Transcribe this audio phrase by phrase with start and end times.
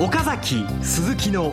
[0.00, 1.52] 岡崎鈴木の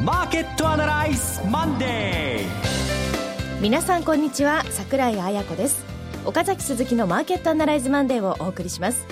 [0.00, 3.60] マーケットアナライズマンデー。
[3.60, 4.64] 皆さんこんにちは。
[4.70, 5.84] 桜井彩子です。
[6.24, 9.06] 岡崎鈴木のマーケットアナライズマンデーをお送りします。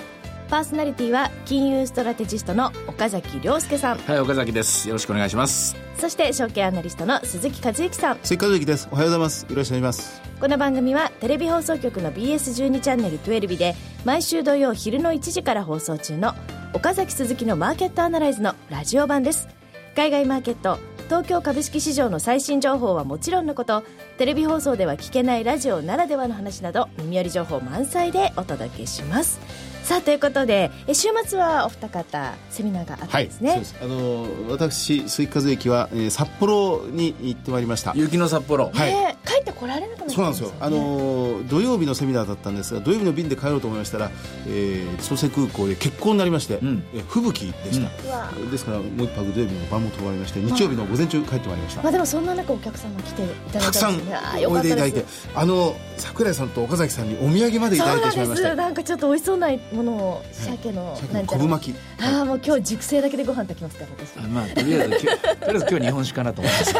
[0.51, 3.97] パーソナリティは金融ストラテジストの岡崎良介さん。
[3.99, 4.89] はい岡崎です。
[4.89, 5.77] よろしくお願いします。
[5.95, 8.19] そして証券アナリストの鈴木一之さん。
[8.21, 8.89] 鈴木一之です。
[8.91, 9.45] おはようございます。
[9.49, 10.21] よろしくお願いします。
[10.41, 16.33] この番組はテレビ放送局の BS12 チャンネル12で毎週土曜昼の1時から放送中の
[16.73, 19.47] 岡崎鈴木のマーケットアナライズのラジオ版です。
[19.95, 20.79] 海外マーケット
[21.11, 23.83] 東京株式市場の最新情報はもちろんのこと
[24.17, 29.41] テレビ放送では聞けないラジオならではの話など耳寄り情報満載でお届けします。
[29.83, 37.93] さあということでえ週末はお二方セミナーがあったんですね、はい、あの私鈴木和之は、えー、札幌に行ってまいりました。
[37.95, 38.69] 雪の札幌。
[38.73, 40.51] はい、えー、帰ってこられなくなったそうなんですよ。
[40.59, 44.11] あの土曜日のセミナーだったんですが土曜日の便で帰ろうと思いましたら、
[44.47, 54.11] えー、千歳空港で欠航になりまして、うん、え吹雪でした、うん、ですからもう一泊土曜日の晩も泊まりまして日曜日の午前中帰ってまいりました、まあ、でもそんな中お客様来ていただいたんですね。
[54.11, 58.55] たくさんおいでいただいてあの櫻井さんと岡崎さんにお土産までいただいてしまいました。
[58.55, 66.79] なんかちょっと美味しそうなものを鮭のなん昆布巻きああもう今日熟成だけでご飯炊きますから私まあとりあえずとりあえず今日日本酒かなと思いますど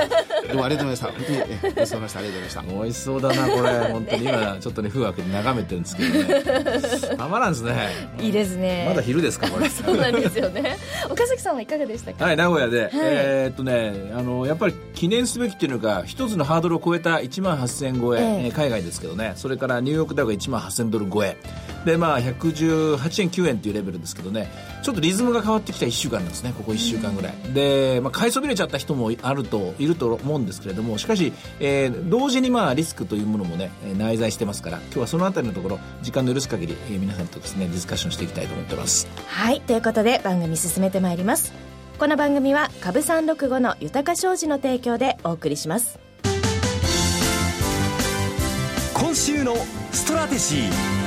[0.54, 1.22] うもありがとうございました。
[1.22, 1.38] 本当に
[1.76, 3.94] 美味しそうましたありがとうございました美味しそうだなこれ。
[3.94, 7.90] 本当に今ちょっとね風学で眺めてるんですけどねたまらんですね。
[8.20, 8.86] いいですね。
[8.90, 9.70] まだ昼ですかこれ。
[9.70, 10.78] そうなんですよね。
[11.10, 12.26] 岡崎さんはいかがでしたか？
[12.26, 19.34] はい名古屋で、はい、えー、っとねあのやっぱり記念すべきっていうのが一つのハードルを超えた1万8000円超え、えー、海外ですけどね。
[19.36, 21.38] それからニューヨークダウが1万8000ドル超え。
[21.86, 24.52] でまあ118円9円っていうレベルですけどね。
[24.84, 26.54] ちょっとリズムが変わってきた1週間なんですね。
[26.56, 39.08] ここ1週間ぐらい、で、まあ、買いそびれちゃった人もあるといると思うんですけれどもしかし、えー、同時にまあリスクというものもね内在してますから今日はそのあたりのところ時間の許す限り、えー、皆さんとですねディスカッションしていきたいと思ってます。
[39.26, 39.62] はい。
[39.62, 41.71] ということで番組進めてまいります
[42.02, 46.00] この番組は株三六五の豊か商事の提供でお送りします。
[48.92, 49.54] 今週の
[49.92, 51.01] ストラテジー。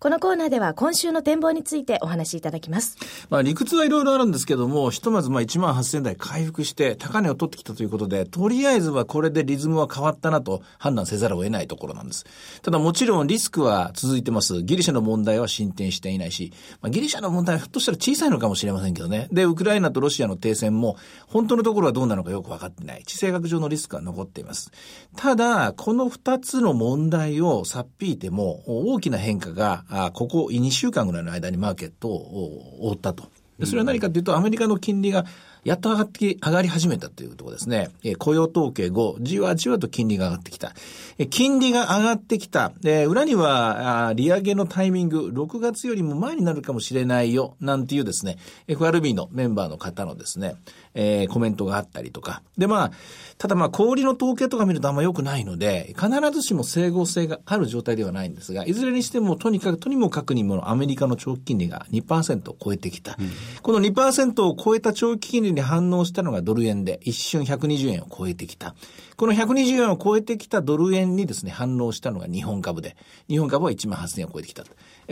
[0.00, 2.96] このコーナーでは今週の展望についてお話しいただきます。
[3.28, 12.24] まあ理屈はいろいろあるんですけども、ひとまずまあ1万8000台回復して高値を取ってきたということで、とりあえずはこれでリズムは変わったなと判断せざるを得ないところなんです。
[12.62, 14.62] ただもちろんリスクは続いてます。
[14.62, 16.50] ギリシャの問題は進展していないし、
[16.80, 19.28] まあ、ギリシャの問題はひょっとしたら小さいのかもしれませんけどね。
[19.32, 20.96] で、ウクライナとロシアの停戦も
[21.26, 23.04] 本当のところはどうなのかよく分かってない。
[23.04, 24.72] 地政学上のリスクは残っています。
[25.14, 33.24] ただ、この2つの問題をさっぴいても大きな変化があここ2週間ぐらいの間にマーケットを覆ったと。
[33.66, 35.26] それは何かというと、アメリカの金利が
[35.64, 37.90] やっと上がって、上がり始めたというところですね。
[38.02, 40.72] え雇用統計後、じわじわと金利が上がってきた。
[41.18, 42.72] え金利が上がってきた。
[42.84, 50.54] え裏にはあ、利上げのタイミング、6月よりも前になるかもしれないよ、なんていうですね、FRB のメンバーの方のですね、
[50.94, 52.42] えー、コメントがあったりとか。
[52.58, 52.92] で、まあ、
[53.38, 63.16] ただまあ、氷の統計とか見るとあんま良くないので、必ずしも整合性がある状態ではないんですが、いずれにしても、とにかく、とにもかくにもアメリカの長期金利が2%を超えてきた。
[63.18, 63.30] うん、
[63.62, 68.74] この2%を超えた長期金利に反応したのがドル円で、一瞬120円を超えてきた。
[69.16, 72.96] この120円を超えてきたドル円にですね、反応したのが日本株で、
[73.28, 74.64] 日本株は1万8000円を超えてきた。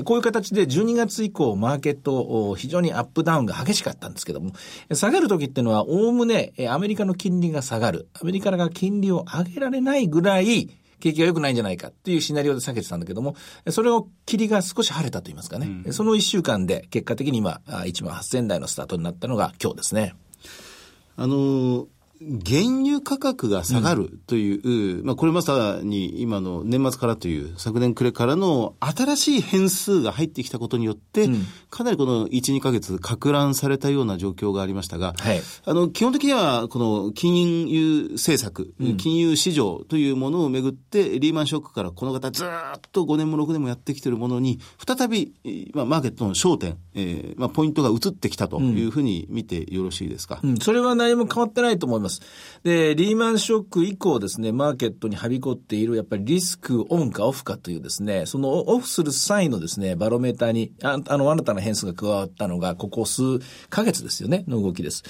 [0.04, 4.52] こういう形で12月以降、マーケット、非常にアップダウンが激しかったんですけども、
[4.92, 8.08] 下がる時っていうのは、おおむね、アメリカの金利が下がる。
[8.20, 10.70] アメリカが金利を上げられないぐらい、
[11.00, 13.36] 景気が良くないんじゃないかっていうシナリオで避けてたんだけども、
[13.70, 15.82] それを霧が少し晴れたと言いますかね。
[15.86, 20.14] うん、その1週間で結果的に今、1万8000台のスタートになったのが今日ですね。
[21.16, 21.86] あのー
[22.20, 42.48] 原油価格が下がるという、うん、まあこれまさに今の年末からという昨年暮れからの新しい変数が入ってきたことによって、うん、かなりこの1、2ヶ月拡乱されたような状況がありましたが、はい、あの基本的にはこの金融政策、うん、金融市場というものをめぐってリーマンショックからこの方ずっ
[42.90, 45.34] と5年も6年もやってきているものに再び、
[45.72, 52.07] まあ、マーケットの焦点、えーまあ、ポイントが移ってきたというふうに見てよろしいですか、それは何も変わってないと思います。
[52.08, 52.20] ます。
[52.64, 63.22] で、リーマンショック以降ですね、マーケットにはびこっている、やっぱりリスクオンかオフかというですね、そのオフする際のですね、バロメーターに、ああの、新たな変数が加わったのが、ここ数
[63.68, 65.04] ヶ月ですよね、の動きです。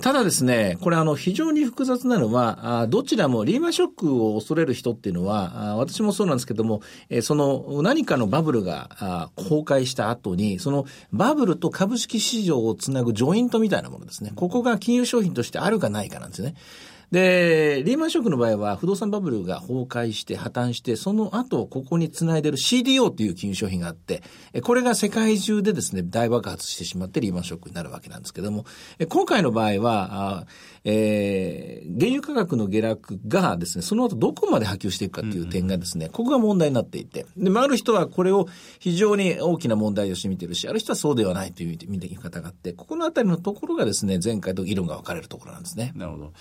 [0.00, 6.82] ただですね、これあの、非常に複雑なのは、どちらもリーマンショックを恐れる人っていうのは、私もそうなんですけども、
[7.22, 14.32] その何かのバブルが崩壊した後に、そのバブルと株式市場をつなぐジョイントみたいなものですね。
[14.34, 16.54] ここが金融商品としてあるかないかなんですよね。
[17.10, 24.22] で、リーマンショックの場合は不動産バブルが崩壊して破綻して、その後ここにつないでる CDO っていう金融商品があって、
[24.62, 28.64] これが世界中でですね、大爆発してしまってリーマンショックになるわけなんですけども、
[29.08, 30.46] 今回の場合は、
[30.84, 38.46] えー、原油価格の下落がですね、その後どこまで波及していくかっていう点がですね、うんうん、ここが問題になっていて、で、ある人はこれを
[38.78, 45.92] 非常に大きな問題として見てるし、ある人はそうではないという見方があって、ここのあたりのところがですね、前回と議論が分かれるところなんですね。
[45.96, 46.32] なるほど。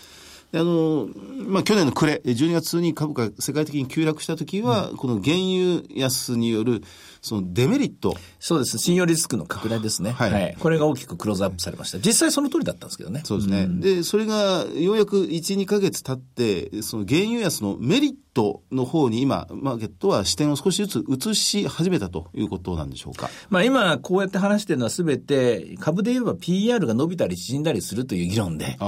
[0.51, 1.07] あの、
[1.47, 6.81] まあ、去年の暮れ、12月に株価世界的に急落した時は、うん、この原油安による、
[7.21, 8.15] そのデメリット。
[8.39, 8.77] そうです。
[8.77, 10.11] 信用リスクの拡大ですね。
[10.11, 10.31] はい。
[10.31, 11.99] はい、これが大きくクローズアップされました。
[11.99, 13.21] 実際その通りだったんですけどね。
[13.25, 13.63] そうですね。
[13.63, 23.29] うん、で、それがようやく1、2か月経って、その原油安のメリットの方に今、マーケットは視点を少しずつ移し始めたということなんでしょうか？
[23.49, 28.83] まあ今、こうやって話してるのはすべて、株で言えば PR が伸びたり縮んだりするという議論で、え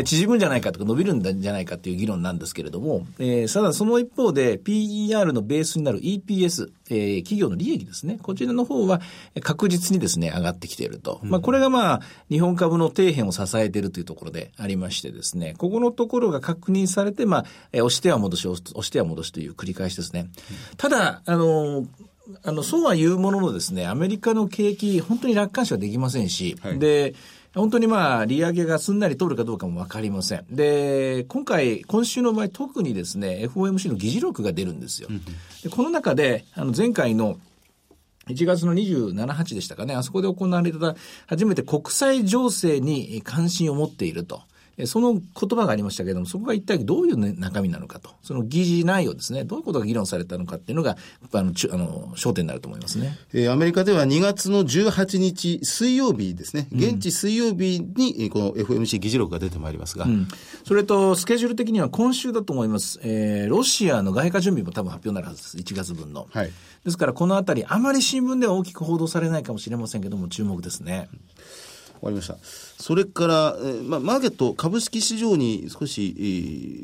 [0.00, 8.18] ー、縮むんじゃないかとか伸びるんじゃないかという議論なんですけれども、えー、ただその一方で PR のベースになる EPS、えー、企業の利益ですね。
[8.20, 9.00] こちらの方は
[9.42, 11.20] 確実にですね、上がってきていると。
[11.22, 20.20] うん、まあ、これがまあ、日本株の底辺を支えているというところでありましてですね、ここのところが確認されて、まあ、え押しては戻し、押しては戻しという繰り返しですね。
[20.20, 21.86] うん、ただ、あの、
[22.42, 27.14] あの、そうは言うもののですね、アメリカの景気、本当に楽観視はできませんし、はい、で、
[27.54, 30.46] 本当にまあ、利上げがすんなり通るかどうかもわかりません。
[30.50, 35.08] で、今回、今週の場合、特にですね、FOMC の議事録が出るんですよ。
[35.62, 37.38] でこの中で、あの、前回の
[38.28, 40.94] 1月の27、8でしたかね、あそこで行われた
[41.26, 44.42] 初めて国際情勢に関心を持っていると。
[44.86, 50.96] その言葉がありましたけれども、そこが一体どういう、ね、中身なのかと、その議事内容ですね、どういうことが議論されたのかっていうのが、
[51.32, 53.18] あの、あの焦点になると思いますね。
[53.32, 60.28] えー、アメリカでは2月の18日水曜日ですね、現地水曜日にこの FMC 議事録が出てまいりますが、うん、
[60.64, 63.00] それとスケジュール的には今週だと思います。
[63.02, 65.56] えー、ロシアの外貨準備も多分発表になるはずです。
[65.56, 66.26] 1月分の。
[66.30, 66.50] はい。
[66.84, 71.08] ですからこのあたり、あまり新聞では大きく報道されないかもしれませんけども、注目ですね。
[72.00, 72.36] わかりました。
[72.80, 76.22] それから、えー、まあ、マーケット、株式市場に少し、え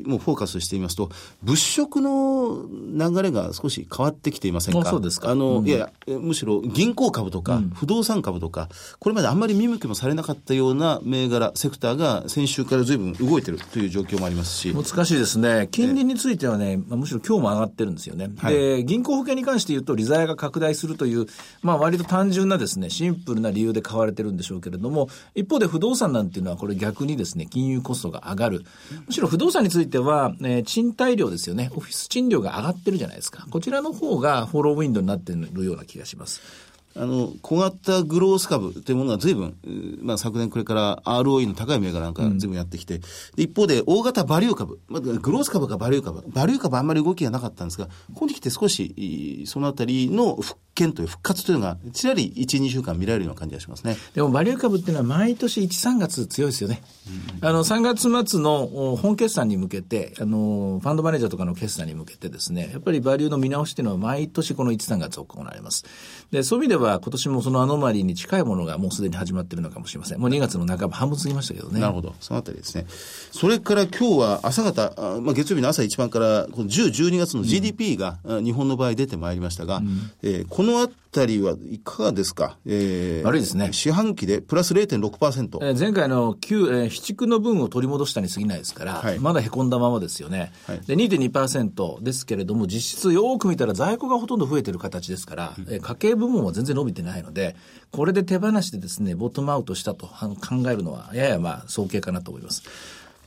[0.03, 1.09] ー、もうフォーカスしてみますと、
[1.41, 4.89] 物色の流れが少し変わってきていませんか？
[4.89, 5.31] そうですか。
[5.31, 14.73] あの、うん、いやむしろ銀行株とか、不動産株とか、これまであんまり見向きもされなかったような銘柄、セクターが先週からずいぶん動いてるという状況もありますし。
[14.73, 15.67] 難しいですね。
[15.71, 18.29] 金利についてはね、まあ、むしろ今日も上がってるんですよね。
[18.37, 21.25] はい、で、銀行保険に関して言うと、利ざやが拡大するという、
[21.63, 28.65] まあ、割と単純なですね、シンプルな理由で買われてるんでしょうけれども、一方で不動動産なんていうのは、これ逆にですね、金融コストが上がる。
[29.07, 31.71] むしろ不動産については、えー、賃貸料ですよね。
[31.75, 33.45] オフィス賃料が上がってるじゃないですか。
[33.49, 36.41] こちらの方がフォローウィンドになっているような気がします。
[36.99, 39.55] あの、小型グロース株というものが随分、
[40.01, 43.01] まあ昨年これから ROE の高い銘柄なんか随分やってきて、うん、
[43.37, 53.97] 一方で大型バリュー株、まあ、グロース株かバリュー株、バリュー株あんまり動きがなかったんですが、ここに来て少し、そのあたりの復見という復活というのが、ちらり1、2週間見られるような感じがしますね。
[54.13, 56.83] でも、バリュー株っていうのは毎年1、3月強いですよね。
[57.41, 65.83] うん、あの、3月末の本決算に向けて、あの、ファンドマネージャーとかの決算に向けてですね、やっぱりバリューの見直しっていうのは毎年この1、3月行われます。
[66.31, 70.19] で、そういう意味では今年もそのアノマリーに近いものがもうすでに始まっているのかもしれません。
[70.19, 71.79] もう2月の半ば半分過ぎましたけどね。
[71.79, 72.13] なるほど。
[72.19, 72.85] そのあたりですね。
[73.31, 83.69] それから今日は朝方、あまあ、月曜日の朝一番から、この10、12月の GDP が、うん、日本の場合出てまいりましたが、うん、えー、このあたりはいかがですか、えー、悪いですね。
[83.71, 85.57] 四半期でプラス0.6%。
[85.65, 90.51] えー、前回の9、えー、七区の分を取り戻したに過ぎないですから、はい、まだへこんだままですよね。
[90.67, 97.55] はい、で、2.2%ですけれども、実質よく見たら在庫がほとんど増えてる形ですから、うん、えー、家計部門は全然伸びてないので、
[97.91, 100.37] これで手放してですね、ボトムアウトしたと考
[100.69, 102.63] えるのは、ややまあ、早計かなと思います。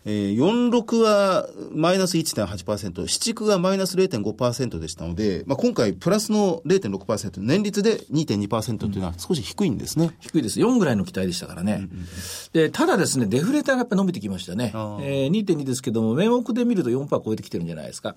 [0.07, 10.07] えー、46はマイナス1.8%、七区がマイナス0.5%でしたので、まあ、今回プラスの0.6%、年率で2.2%というのは少し低いんですね。
[10.07, 10.59] うん、低いです。
[10.59, 11.75] 4ぐらいの期待でしたからね。
[11.75, 12.07] うんうん、
[12.53, 14.73] で、ただですね、デフレーターがやっぱ伸びてきましたね。
[14.75, 18.17] えー、2.2ですけども、名目で見ると4%超えてきてるんじゃないですか。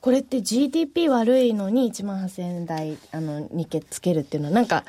[0.00, 4.84] これって GDP 悪いのに1万8000円台あのにつけるっていうのはなんか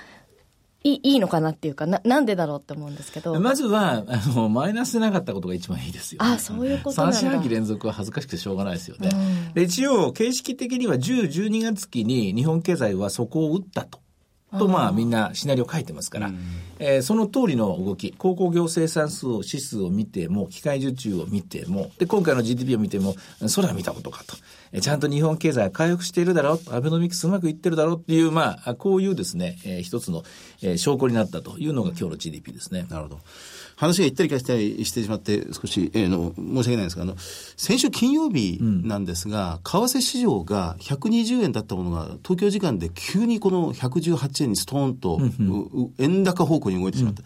[0.94, 3.40] いいいのかなっていうかな、なんでだろうって思うんですけど。
[3.40, 6.32] まずは、あの、マイナスでなかったことが一番いいですよ、ね。
[6.32, 7.18] あ、そういうことなんだ。
[7.20, 9.10] 3四半期連続は恥ずかしくてしょうがないですよね。
[9.14, 14.00] うん、で一応、形式的には10、12月期に日本経済は底を打ったと。
[14.58, 16.32] と、まあ、みんなシナリオ書いてますから、
[16.80, 23.16] えーその通りの動き、鉱工業生産数を指数を見ても、機械受注を見ても、で、今回の GDP を見ても、
[23.48, 24.38] それは見たことかと。
[24.72, 30.24] えーちゃんと日本経済は回復しているだろう、アベノミクスうまくいってるだろうっていう、まあ、こういうですね、えー一つの、
[30.62, 32.86] えー証拠になったというのが今日の GDP ですね。
[32.90, 33.20] なるほど。
[33.78, 47.22] 話が行ったり来たりしてしまって、少し、えーの、申し訳ないんですが、あの、先週金曜日なんですが、為替市場が120円だったものが、東京時間で急にこの118円にストーンと、うう円高方向に動いてしまった。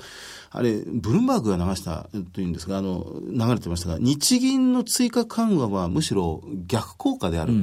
[0.54, 7.54] あれ、ブルームバーグが流したというんですが、あの、流れてましたが、日銀の追加緩和はむしろ逆効果である、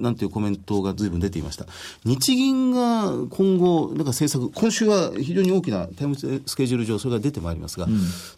[0.00, 1.66] なんていうコメントが随分出ていました。
[2.04, 7.88] 日銀が今後、なんか政策、今週は非常に大きなタイムスケジュール上、それが出てまいりますが、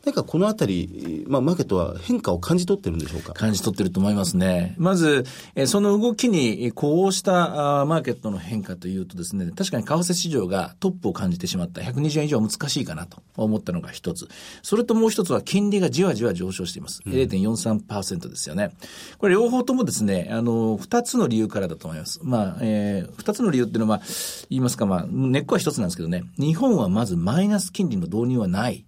[0.07, 3.35] なんかこのあたり、まあ、マーケットは変化を感じ取ってるんでしょうか？
[3.35, 4.75] 感じ取ってると思いますね。
[4.79, 11.83] まず、えーその動きに、えーこうしたあーマーケットの変化というとですね、確かに為替市場がトップを感じてしまった。
[11.83, 14.29] 120円以上は難しいかなと思ったのが一つ。
[14.63, 17.03] それともう一つは金利がじわじわ上昇しています。
[17.07, 18.71] 0.43%ですよね。
[19.19, 22.21] これ両方ともですね、あの、二つの理由からだと思います。
[22.23, 24.01] まあ、えー二つの理由っていうのは、
[24.49, 28.87] 言いますか、まあ、根っこは一つなんですけどね、日本はまずマイナス金利の導入はない。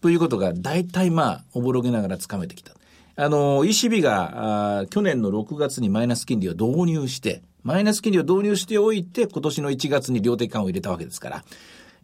[0.00, 2.72] ということが大体まあ、おぼろげながらつかめてきた。
[3.16, 11.44] あの、ECB が、あー去年の6月にマイナス金利を導入して、マイナス金利を導入しておいて、今年の1月に量的緩和を入れたわけですから、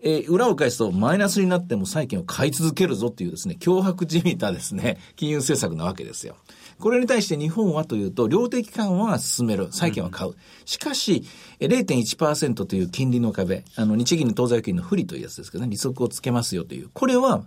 [0.06, 6.36] えー裏を返すと、マイナスになっても債券を買い続けるぞっていうですね、脅迫じみたですね、 金融政策なわけですよ。
[6.78, 9.68] これに対して日本はというと、量的緩和は進める。
[9.72, 10.34] 債券は買う。
[10.64, 11.24] しかし、
[11.58, 16.90] 0.1%という金利の壁、あの、日銀の当座預金の不利というやつですけどね、利息をつけますよという。
[16.92, 17.44] これは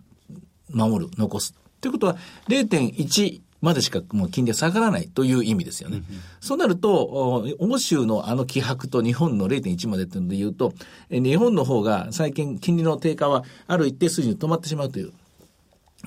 [0.70, 1.54] 守る、残す。
[1.80, 2.18] ということは、
[2.50, 6.02] 0.1までしかもう金利は下がらないという意味ですよね。
[6.40, 10.74] そうなると、お欧州のあの気迫と日本の0.1までというので言うと、
[11.10, 15.12] え日本の方が最近金利の低下はある一定数字に止まってしまうという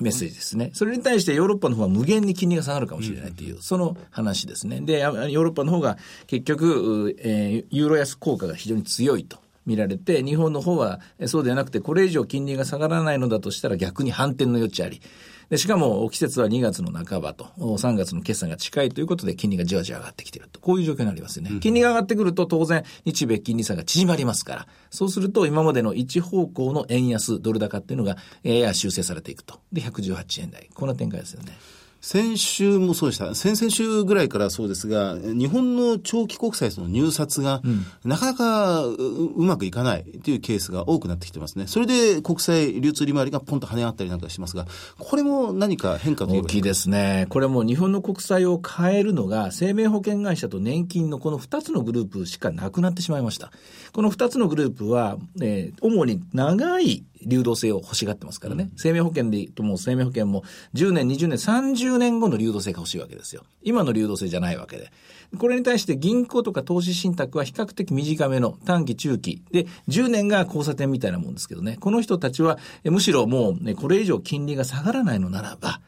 [0.01, 0.71] メッセージですね。
[0.73, 4.81] それに対してヨーロッパの方は無限に金利が下がるかもしれないという、その話ですね。
[4.81, 9.37] で、あヨーロッパの方が結局、うえーユーロ安効果が非常に強いと。
[9.65, 15.01] 見られて、日本の方はえそうではなくて、これ以上金利が下がらないのだとしたら逆に反転の余地あり。
[15.49, 20.59] でしかも、季節は2月の半ばと、お3月の決算が近いということで、金利がじわじわ上がってきていると。
[20.59, 21.59] こういう状況になりますよね。
[21.59, 29.59] 金利が上がってくると、当然、日米金利差が縮まりますから、そうすると、今までの一方向の円安、ドル高っていうのが、やや修正されていくと。
[29.71, 30.69] で、118円台。
[30.73, 31.57] こんな展開ですよね。
[32.03, 33.33] 先週もそうでした。
[33.33, 37.61] 先々週ぐらいからそうですが、日本の長期国債の入札が、
[38.03, 41.65] なかなかううまくいかないというケースが多くなってきてますね。
[41.65, 44.67] それで国債流通利回りがポンと跳ね上がったりなんかしますが、
[44.99, 47.25] これも何か変化という大きいですね。
[47.29, 53.53] これも日本の国債を変えるのが生命保険会社と年金のこの2つのグループしかなくなってしまいました。
[53.93, 58.69] この2つのグループは、えー主に長い流動性を欲しがってますからね。
[58.75, 63.43] 生命保険で言うともう生命保険も10年、20年、30年後の流動性が欲しいわけですよ。
[63.61, 64.91] 今の流動性じゃないわけで。
[65.37, 71.77] これに対して銀行とか投資信託は比較的短めの短期中期で10年が交差点みたいなもんですけどね。
[71.79, 75.81] この人たちはえむしろもう、ね、これ以上金利が下がらないのならば、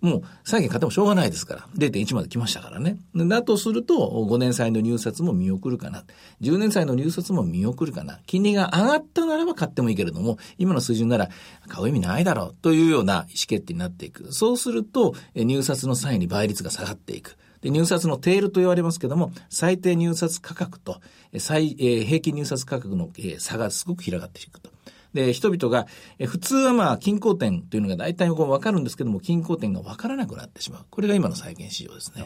[0.00, 1.68] もう債券買ってもしょうがないですから。
[1.76, 2.98] 0.1まで来ましたからね。
[3.14, 3.94] だとすると、
[4.28, 6.04] 5年債の入札も見送るかな。
[6.40, 8.20] 10年債の入札も見送るかな。
[8.26, 11.28] 金利が上がったならば買ってもいいけれども、今の水準なら
[11.68, 14.32] 買う意味ないだろうというような意思決定になっていく。
[14.32, 17.36] そうすると、入札の際に倍率が下がっていく。
[17.60, 21.00] で入札のテールと言われますけども、最低入札価格と
[21.38, 24.75] 最、えー平均入札価格の、差がすごく広がっていくと。
[25.16, 25.88] で、人々が、
[26.20, 30.84] え普通はまあ、均衡点というのが大体こう分かるんですけども、均衡点が分からなくなってしまう。
[30.88, 32.24] これが今の債券市場ですね。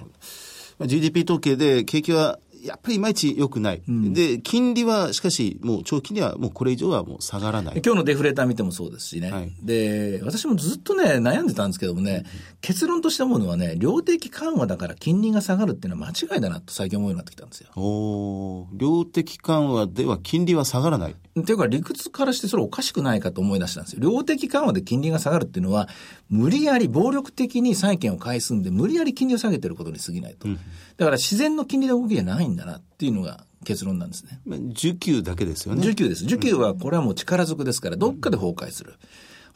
[0.86, 3.82] GDP 統計で景気はやっぱりいまいち良くない。
[3.86, 7.80] で、金利はしかしもう長期にはもうこれ以上はもう下がらない。
[7.84, 9.30] 今日のデフレーター見てもそうですしね。
[9.30, 12.24] はいで、私もずっとね、悩んでたんですけどもね、
[12.60, 17.70] 結論として思うのはね、量的緩和だから金利が下がるっていうのは間違いだなと最近思うようになってきたんですよ。
[17.76, 21.12] おー量的緩和では金利は下がらない。
[21.12, 24.00] っていうか理屈からしてそれおかしくないかと思い出したんですよ。
[24.00, 25.88] 量的緩和で金利が下がるっていうのは、
[26.28, 30.48] 無理やり暴力的に債券を買い進んで、無理やり金利を下げてることに過ぎないと。
[30.48, 34.40] だから自然の金利の動きじゃないんだなっていうのが結論なんですね。
[34.44, 35.82] まあ需給だけですよね。
[35.82, 36.24] 需給です。
[36.24, 38.94] 需給はこれはもう力ずくですから、どっかで崩壊する。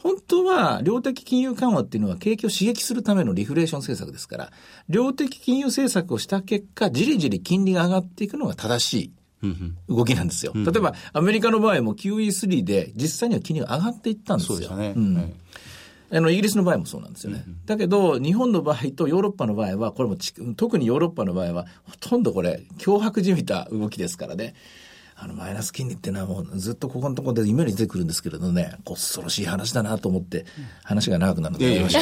[0.05, 4.51] 本当は、量的金融緩和っていうのは景気を刺激するためのリフレーション政策ですから、
[4.87, 9.11] 量的金融政策をした結果、じりじり金利が上がっていくのが正しい
[9.89, 10.53] 動きなんですよ。
[10.53, 14.57] 例えば、アメリカの場合も QE3 で実際には金利が上がっていったんですよ。
[14.57, 14.93] そうでしたね。
[14.95, 15.33] うんはい
[16.11, 17.43] あの、イギリスの場合もそうなんですよね。
[17.65, 24.53] だけど、日本の場合とヨーロッパの場合は、これもち特にヨーロッパの場合は、ほとんどこれ、脅迫じみた動きですからね。
[25.17, 30.45] あの、マイナス金利っていうのはもうずっとここのところで夢に出てくるんですけれどね、恐ろしい話だなと思って、
[30.83, 31.81] 話が長くなるので。
[31.81, 31.97] わか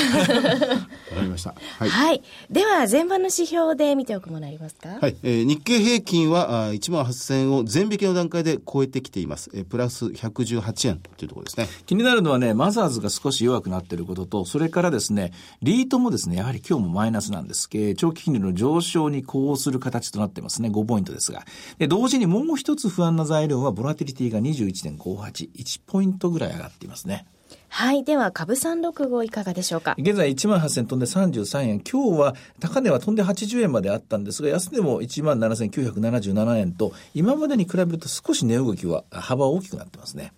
[1.22, 1.54] りました。
[1.80, 1.90] はい。
[1.90, 2.24] はい。
[2.50, 4.98] では、前場の指標で見ておくものありますか？
[5.00, 5.16] はい。
[5.24, 9.52] えー日経平均は、あ1万8000円を全引けの段階で超えてきています。
[9.54, 11.68] えープラス118円というところですね。
[11.86, 17.70] 気になるのはね、マザーズが少し弱くなっていることと、それからですね、リートもですね、やはり今日もマイナスなんです。
[17.74, 21.46] えー長期金利の上昇に呼応する形となってますね、5ポイントですが。
[21.78, 27.26] で、同時にもう一つ不安な材料は、ボラティリティが21.58、1ポイントぐらい上がっていますね。
[27.70, 28.04] はい。
[28.04, 29.96] では、株365いかがでしょうか？
[29.98, 31.82] 現在1万8000飛んで33円。
[31.82, 40.34] 今日は高値は飛んで80円まであったんですが、安値も1万7977円と、今までに比べると少し値動きは幅大きくなってますね。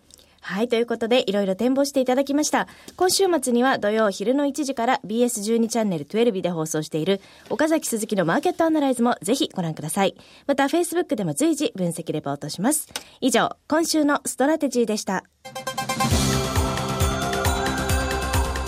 [0.46, 0.68] はい。
[0.68, 2.68] ということで、いろいろ展望していただきました。
[2.98, 10.16] 今週末には土曜昼の1時から BS12 チャンネル12で放送している岡崎鈴木のマーケットアナライズもぜひご覧ください。
[10.46, 12.88] また、Facebook でも随時分析レポートします。
[13.22, 15.24] 以上、今週のストラテジーでした。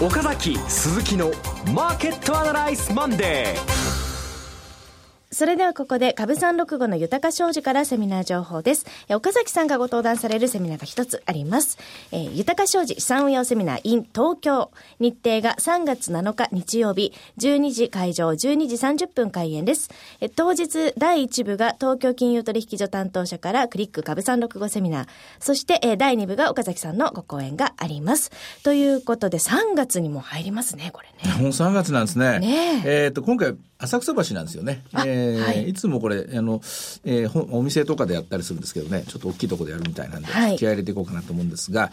[0.02, 1.32] 岡崎鈴木の
[1.76, 3.87] マーケットアナライズマンデー
[5.38, 8.88] それではここで株365の豊商事からセミナー情報です。
[9.08, 11.78] え岡崎さんがご登壇されるセミナーが一つあります。
[12.12, 14.72] えー豊か商事資産運用セミナー in 東京。
[15.00, 19.92] 日程が3月7日日曜日、12時会場、12時30分開演です。
[20.22, 25.08] え当日第1部が東京金融取引所担当者からクリック株365セミナー。
[25.40, 28.32] そして、えー第2部が岡崎さんのご講演があります。
[28.64, 31.38] ということで3月にも入りますね、これね。
[31.40, 32.40] もう3月なんですね。
[32.40, 34.84] ねえっ、と、今回、浅草橋なんですよね。
[35.06, 36.62] えーはいい、つもこれ、あの、
[37.06, 41.92] えーほお店とかでやったりするんですけどね、ちょっと大きいところでやるみたいなんで、はい気合い入れていこうかなと思うんですが、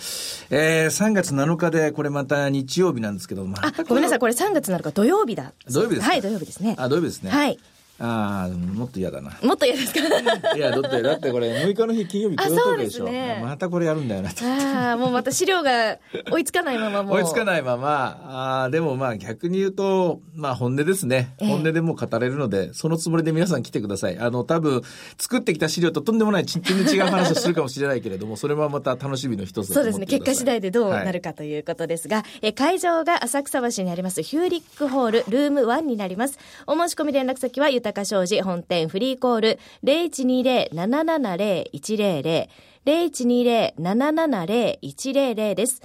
[0.51, 5.53] えー、3月7日で、これまた日曜日なんですけど、まあた、ごめんなさい、これ3月なのか土曜日だ。
[5.69, 6.11] 土曜日ですか？
[6.13, 6.75] はい、土曜日ですね。
[6.79, 7.31] あ、土曜日ですね。
[7.31, 7.59] はい。
[7.99, 9.33] ああ、もっと嫌だな。
[9.43, 10.01] もっと嫌ですか？
[10.57, 13.05] いや、だって、だってこれ、6日の日金曜日あ雇用統計でしょ。
[13.05, 14.45] ねまたこれやるんだよなと。
[14.45, 15.99] ああ、もうまた資料が
[16.31, 17.05] 追いつかないまま。
[17.13, 21.35] 追いつかないまま、あーでもまあ逆に言うと、まあ本音ですね。
[21.39, 24.19] ええ本音でもう語れるので、そのつもりで皆さん来てください。
[24.19, 24.83] あの、多分、
[25.19, 30.07] 作ってきた資料ととんでもない、全然違う話をするかもしれないけれども、それはまた楽しみの一つそうですね。
[30.07, 36.39] 結果次第でどうなるはいかということですが、え会場が浅草橋にありますヒューリックホールルーム1になります。
[36.67, 42.49] お申し込み連絡先は豊商事本店フリーコール0120-770-100
[42.87, 45.83] 0120-770-100です。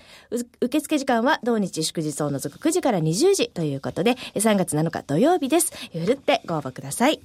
[0.61, 5.71] 受付時間は同日祝日を除く9時から20時ということで、3月7日土曜日です。
[5.93, 7.21] ゆるってご応募ください。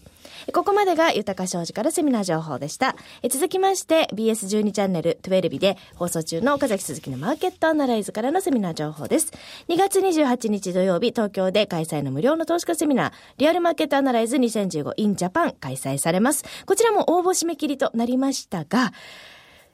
[0.53, 2.97] ここまでが豊か商事からセミナー情報でした。
[3.31, 9.33] 続きまして BS12 チャンネル12で放送中の岡崎鈴木のマーケットアナライズからのセミナー情報です。
[9.69, 16.45] 2月28日土曜日東京で開催の無料の投資家セミナーリアルマーケットアナライズ 2015in Japan 開催されます。
[16.67, 18.93] こちらも応募締め切りとなりましたが、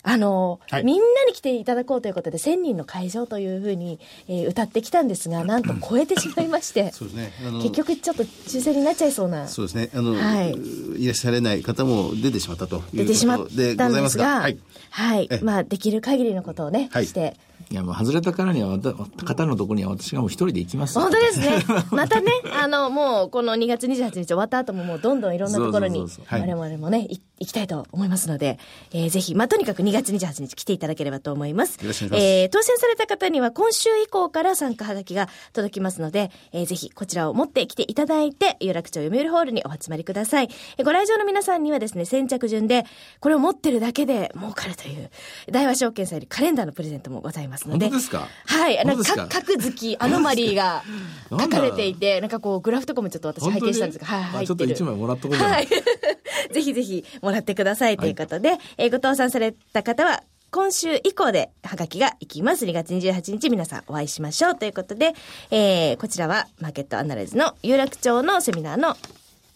[0.03, 7.33] あの、はいみんなに来ていただこうということで、1000人の会場というふうに、えー歌ってきたんですが、 なんと超えてしまいまして、 そうですね。
[7.63, 9.47] 結局ちょっと抽選になっちゃいそうな。
[9.49, 9.91] そうですね。
[9.95, 14.59] あの、はいい、らっしゃれない方も出てしまったという出てしまっことでたんございますすが、はい。
[14.91, 15.41] はいえ。
[15.43, 17.37] まあ、できる限りのことをね、はいして。
[17.71, 18.79] いや、もう外れたからには、
[19.25, 21.63] 方のところには私がもう一人で行きますよ本当ですね。
[21.93, 28.59] またね、あの、もう、この2月28日終わった後も、もうどんどんいろんなところに我々もね、い行きたいと思いますので、
[28.93, 31.79] えーぜひ、まあ、とにかく2月28日来ていただければと思います。
[31.81, 40.49] よろしくお願いしますえー当選された方には、今週以降から参加はがきが届きますので、えーぜひ、こちらを持ってきていただいて、有楽町読売ホールにお集まりください。
[40.77, 42.85] えーご来場の皆さんにはですね、先着順で、
[43.21, 45.11] これを持ってるだけで儲かるという、
[45.51, 47.87] 大和証券さんよりカレンダーのプレゼントもございますので。
[47.87, 48.29] 本当ですか？
[48.47, 48.85] はい。
[48.85, 50.83] なんか、各月アノマリーが
[51.31, 54.47] 書かれていて、なんかこう、グラフとかもちょっと私拝見したんですが、はい、あ入ってる。
[54.47, 55.55] ちょっと一枚もらっとこうかな。
[55.55, 55.69] はい。
[56.53, 62.65] ぜひぜひもらってくださいということで、えーご当選された方は、今週以降でハガキが行きます。
[62.67, 65.13] 2月28日皆さんお会いしましょうということで、
[65.53, 68.97] えーこちらはマーケットアナライズの有楽町のセミナーの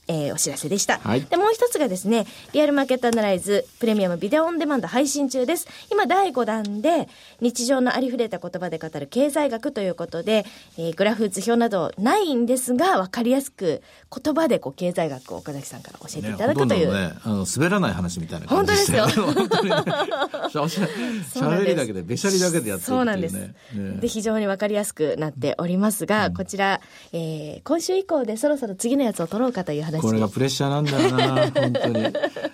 [0.08, 0.98] えーお知らせでした。
[0.98, 5.66] はいで、もう一つがですね、リアルマーケットアナライズプレミアムビデオオンデマンド配信中です。
[5.90, 7.08] 今第5弾で、
[7.40, 10.44] 日常のありふれた言葉で語る経済学ということで、
[10.78, 13.82] えーグラフ図表などないんですが、わかりやすく
[14.24, 16.92] 言葉でこう経済学を岡崎さんから教えていただくという。
[16.92, 19.00] ね、ね、あの、滑らない話みたいな感じで。
[19.00, 19.76] 本当 にね。
[20.52, 20.86] しゃしゃ
[21.32, 22.98] そうなんです喋りだけで、べしゃりだけでやってるっていうね。
[22.98, 23.32] そうなんです。
[23.32, 23.54] ね
[24.00, 26.80] で、非常にわかりやすくなっておりますが、こちら、
[27.12, 32.06] えー今週以降でそろそろ次のやつを取ろうかという話話これがプレッシャーなんだよな、 本当に。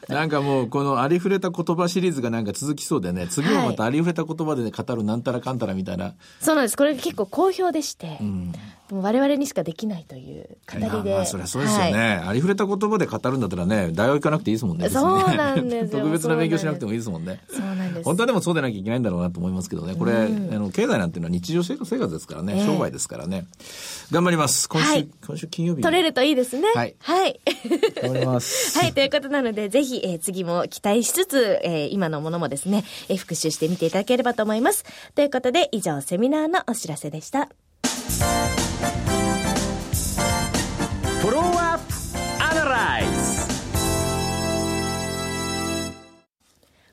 [0.08, 6.14] なんかもう、このありふれた言葉シリーズがなんか続きそうでね、次もまたありふれた言葉で、ね、語るなんたらかんたらみたいな。
[6.40, 6.76] そうなんです。
[6.76, 8.18] これが結構好評でして、
[8.90, 11.14] もう我々にしかできないという語りで。
[11.14, 14.88] まあ、そりゃそうですよね、はいありふれた言葉で語るんだったらね、大学行かなくていいですもんね。
[14.88, 17.40] そうなんですよ 特別な勉強しなくてもいいですもんね。
[17.48, 17.60] そう。
[18.04, 19.94] 本当はでもそうでなきゃいけないんだろうなと思いますけどね。
[19.94, 23.46] これ、あの、経済なんていうのは日常生活ですからね、ええ商売ですからね。
[24.10, 24.68] 頑張ります。
[24.68, 25.82] 今週、はい今週金曜日。
[25.82, 26.68] 取れるといいですね。
[26.74, 27.40] はいはい。
[28.02, 28.78] 頑張ります。
[28.78, 34.84] はい、ということなので、ぜひ、えー次も期待しつつ、えー今のものもですね、えー復習してみていただければと思います。
[35.14, 37.48] ということで、以上、セミナーのお知らせでした。
[41.20, 41.69] フォロー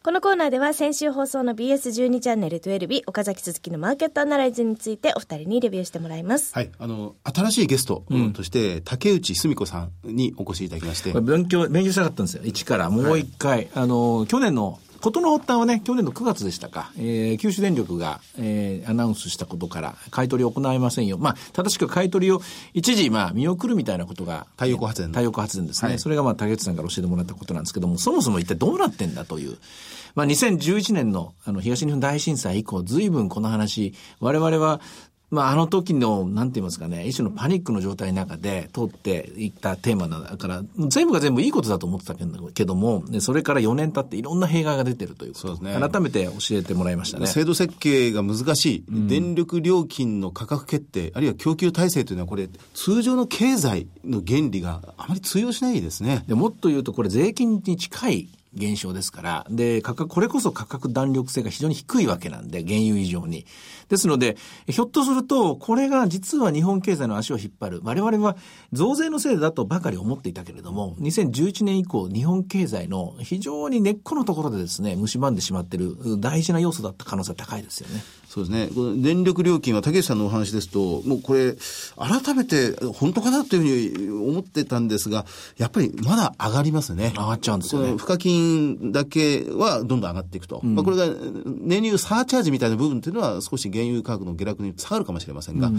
[0.07, 6.53] このコーナーでは先週放送の BS12 チャンネル12日、岡崎鈴木のマーケットアナライズについてお二人にレビューしてもらいます。
[6.53, 6.71] はい。
[6.79, 12.43] あの、新しいゲストとして、竹内澄子さんにお越しいただきまして勉強、勉強したかったんですよ。
[12.45, 12.89] 一から。
[12.89, 13.67] もう一回。
[13.75, 21.17] あの、去年の、ことの発端はね、去年の9月でしたか、えー九州電力が、えーアナウンスしたことから、買い取りを行いませんよ。
[21.17, 22.41] まあ、正しく買い取りを
[22.73, 24.47] 一時、まあ、見送るみたいなことが。
[24.53, 25.89] 太陽光発電の太陽光発電ですね。
[25.89, 29.57] はいそれがまあ、竹内さんから教えてもらったことなんですけども、そもそも一体どうなってんだという。
[30.15, 34.81] まあ、2011年の、あの、東日本大震災以降、随分この話、我々は、
[35.29, 47.27] まあ、あの時の、なんて言いますかね、一種のパニックの状態の中で通っていったテーマだから、全部が全部いいことだと思ってたけども、でそれから4年経っていろんな弊害が出てるということね改めて教えてもらいましたね。
[47.27, 56.23] 制度設計が難しい、電力料金の価格決定、あるいは供給体制というのは、これ、通常の経済の原理があまり通用しないですね。
[56.27, 63.45] でもっと言うと、これ税金に近い現象ですから、で、価格、これこそ価格弾力性が非常に低いわけなんで、原油以上に。
[63.89, 64.35] ですので、
[64.67, 67.81] ひょっとすると、これが実は日本経済の足を引っ張る。
[67.83, 68.35] 我々は
[68.73, 78.03] 増税のせいだとばかり思っていたけれども、2011年以降、日本経済の非常に根っこのところでですね、蝕んでしまってる大事な要素だった可能性は高いですよね。
[78.27, 78.69] そうですね。
[78.75, 81.55] この電力料金は竹内さんのお話ですと、もうこれ、
[81.95, 85.25] 改めて本当かなというふうに思ってたんですが、
[85.57, 87.13] やっぱりまだ上がりますね。
[87.15, 90.59] 上がっちゃうんですよねその付加金だけはどんどん上がっていくと。
[90.63, 91.05] まあこれが
[91.45, 95.71] 燃油サーチャージみたいな部分っていうのは少し原油価格の下落に下がるかもしれませんが、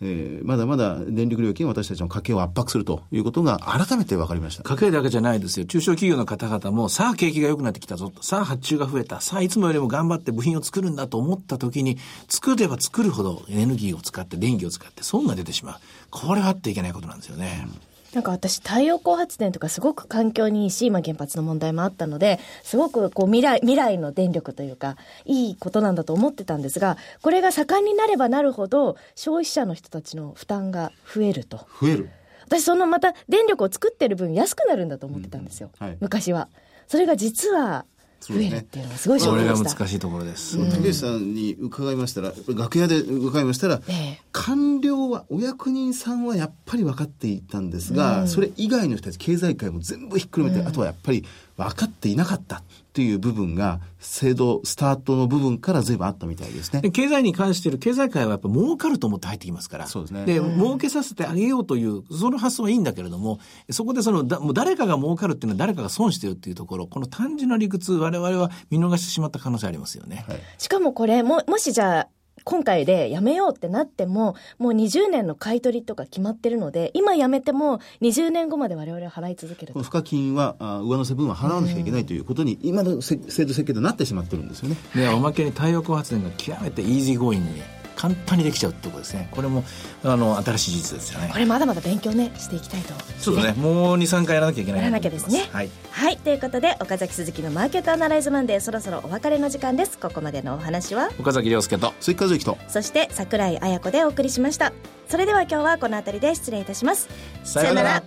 [0.00, 4.62] えーまだまだ電力料金は私たちの家計を圧迫するということが改めて分かりました。
[4.62, 5.66] 家計だけじゃないですよ。
[5.66, 8.22] 中小企業の方々も、さあ景気が良くなってきたぞと。
[8.22, 9.20] さあ発注が増えた。
[9.20, 11.89] さあいつもよりも頑張って部品を作るんだと思った時に、
[12.28, 15.80] 作れば作るほどエネルギーを使って、電気を使って損が出てしまう。
[16.10, 17.68] これはあっていけないことなんですよね。
[18.12, 31.58] なんか私、太陽光発電とかすごく環境にいいし、今原発の問題もあったので、すごくこう未来、未来の電力というか、いいことなんだと思ってたんですが、これが盛んになればなるほど、消費者の人たちの負担が増えると。
[31.80, 32.10] 増える。
[32.46, 35.70] 私、そのまた電力を作ってる分安くなるんだと思ってたんですよ。
[35.80, 36.48] うんはい昔は。
[36.88, 37.84] それが実は
[38.20, 39.78] 増えるっていうのがすごい衝それが撃でした。
[39.78, 40.70] 難しいところです。
[40.70, 41.30] 竹内さん。
[41.34, 44.20] に伺いましたら、楽屋で伺いましたら、ええ。
[44.32, 51.24] 官僚は、お役人さんはやっぱり分かっていたんですが、それ以外の人たち、経済界も全部ひっくるめて、あとはやっぱり
[51.64, 56.90] 分かっていなかったっていう部分が、制度、スタートの部分から随分あったみたいですねで。
[56.90, 59.86] 経済に関している経済界はやっぱ儲かると思って入ってきますから。
[59.86, 63.38] そうですねで、儲けさせてあげようという、その発想はいいんだけれども、
[63.70, 70.24] そこでその、だもう誰かが儲かるっていうのは誰かが損してるっていうところ、この単純な理屈、我々は見逃してしまった可能性ありますよね。
[70.58, 72.08] しかもこれ、も、もしじゃあ、
[72.44, 79.72] 今回でやめようってなっても、もう20年の買い取りとか決まってるので、今やめても20年後まで我々は払い続けると。
[79.74, 84.76] この賦課金は、あ上乗せ分は払わなきゃいけないということに、今のせ制度設計でなってしまってるんですよね。
[84.94, 89.28] で、おまけに太陽光発電が極めて easy going に簡単にできちゃうってことですね。
[89.30, 89.62] これも、
[90.02, 91.38] あの、新しい事実ですよねこ。
[91.38, 92.94] れまだまだ勉強ね、していきたいと。
[93.18, 93.52] そうですね。
[93.52, 95.50] もう2、3回やらなきゃいけないやらなきゃですね。
[95.52, 95.70] はい。
[95.90, 96.16] はい。
[96.16, 99.98] ということで、岡崎鈴木のマーケットアナライズマンデー、そろそろお別れの時間です。
[99.98, 101.92] ここまでのお話は、岡崎良介と。
[102.00, 102.58] 鈴木一之と。
[102.68, 104.72] そして桜井彩子でお送りしました。
[105.06, 107.06] それでは今日はこの辺りで失礼いたします。
[107.44, 108.02] さようなら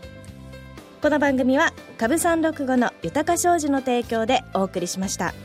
[1.03, 5.35] この番組は、株三六五の豊か商事の提供でお送りしました。